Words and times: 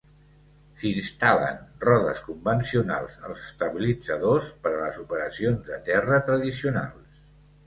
S'instal·len 0.83 1.59
rodes 1.83 2.21
convencionals 2.29 3.19
als 3.29 3.43
estabilitzadors 3.49 4.49
per 4.65 4.73
a 4.79 4.81
les 4.81 4.99
operacions 5.05 5.63
de 5.69 5.79
terra 5.93 6.21
tradicionals. 6.33 7.23